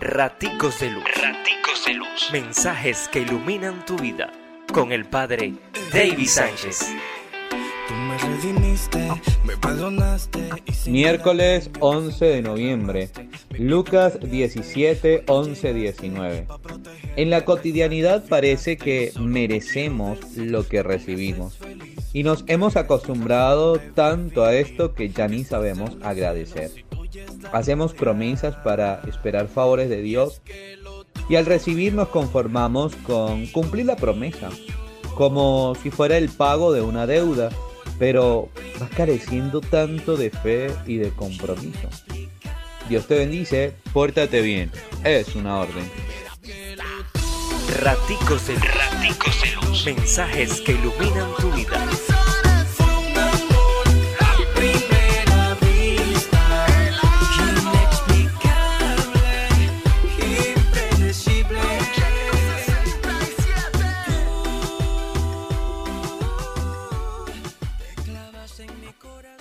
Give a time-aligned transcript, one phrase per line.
[0.00, 1.04] Raticos de Luz.
[1.04, 2.30] Raticos de Luz.
[2.32, 4.32] Mensajes que iluminan tu vida.
[4.72, 5.52] Con el Padre
[5.92, 6.90] David Sánchez.
[10.86, 13.10] Miércoles 11 de noviembre.
[13.58, 16.46] Lucas 17, 11, 19.
[17.16, 21.58] En la cotidianidad parece que merecemos lo que recibimos.
[22.14, 26.70] Y nos hemos acostumbrado tanto a esto que ya ni sabemos agradecer.
[27.52, 30.40] Hacemos promesas para esperar favores de Dios
[31.28, 34.50] y al recibir nos conformamos con cumplir la promesa,
[35.14, 37.50] como si fuera el pago de una deuda,
[37.98, 41.88] pero vas careciendo tanto de fe y de compromiso.
[42.88, 44.70] Dios te bendice, pórtate bien,
[45.04, 45.88] es una orden.
[47.78, 48.64] Raticos de Luz.
[48.64, 49.84] Raticos.
[49.84, 51.86] Mensajes que iluminan tu vida.
[69.10, 69.39] corazón.